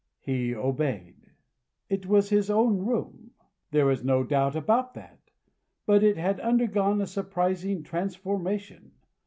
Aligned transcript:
He 0.19 0.55
obeyed. 0.55 1.29
It 1.87 2.07
was 2.07 2.27
his 2.31 2.49
own 2.49 2.79
room. 2.87 3.29
There 3.69 3.85
was 3.85 4.03
no 4.03 4.23
doubt 4.23 4.55
about 4.55 4.95
that. 4.95 5.19
But 5.85 6.01
it 6.01 6.17
had 6.17 6.39
undergone 6.39 7.01
a 7.01 7.05
surprising 7.05 7.83
transformation. 7.83 8.93